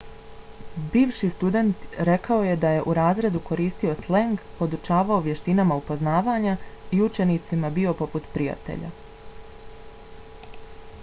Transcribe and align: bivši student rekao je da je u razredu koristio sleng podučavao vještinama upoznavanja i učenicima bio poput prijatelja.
bivši 0.93 1.27
student 1.33 1.83
rekao 2.09 2.37
je 2.47 2.55
da 2.63 2.71
je 2.77 2.81
u 2.91 2.95
razredu 2.99 3.41
koristio 3.49 3.93
sleng 3.99 4.41
podučavao 4.61 5.21
vještinama 5.29 5.79
upoznavanja 5.83 6.57
i 6.99 7.03
učenicima 7.11 7.73
bio 7.79 7.95
poput 8.03 8.33
prijatelja. 8.39 8.91